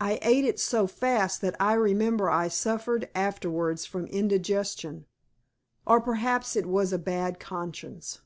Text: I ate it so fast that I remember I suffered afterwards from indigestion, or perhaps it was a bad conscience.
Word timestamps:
I 0.00 0.18
ate 0.22 0.44
it 0.44 0.58
so 0.58 0.88
fast 0.88 1.40
that 1.42 1.54
I 1.62 1.74
remember 1.74 2.28
I 2.28 2.48
suffered 2.48 3.08
afterwards 3.14 3.86
from 3.86 4.06
indigestion, 4.08 5.06
or 5.86 6.00
perhaps 6.00 6.56
it 6.56 6.66
was 6.66 6.92
a 6.92 6.98
bad 6.98 7.38
conscience. 7.38 8.22